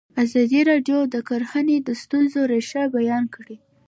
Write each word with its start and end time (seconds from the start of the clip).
ازادي 0.23 0.61
راډیو 0.69 0.99
د 1.13 1.15
کرهنه 1.29 1.75
د 1.87 1.89
ستونزو 2.01 2.41
رېښه 2.51 2.83
بیان 2.97 3.23
کړې. 3.35 3.57